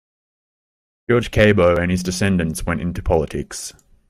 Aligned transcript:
George 1.07 1.29
Cabot 1.29 1.77
and 1.77 1.91
his 1.91 2.01
descendants 2.01 2.65
went 2.65 2.81
into 2.81 3.03
politics. 3.03 3.71